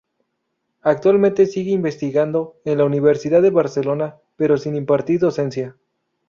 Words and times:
Actualmente 0.81 1.45
sigue 1.45 1.69
investigando 1.73 2.55
en 2.65 2.79
la 2.79 2.85
Universidad 2.85 3.39
de 3.43 3.51
Barcelona 3.51 4.15
pero 4.35 4.57
sin 4.57 4.75
impartir 4.75 5.19
docencia. 5.19 5.77